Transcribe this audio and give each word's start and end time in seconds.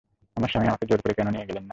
আমার 0.37 0.49
স্বামী 0.51 0.67
আমাকে 0.71 0.85
জোর 0.89 0.99
করে 1.03 1.13
কেন 1.17 1.27
নিয়ে 1.35 1.47
গেলেন 1.49 1.63
না? 1.65 1.69